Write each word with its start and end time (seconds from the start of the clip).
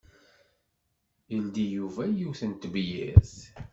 Yeldi 1.33 1.65
Yuba 1.75 2.03
yiwet 2.17 2.41
n 2.49 2.51
tebyirt. 2.53 3.35